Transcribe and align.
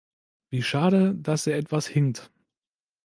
Wie 0.49 0.63
schade, 0.63 1.13
dass 1.13 1.45
er 1.45 1.59
etwas 1.59 1.85
hinkt! 1.85 2.31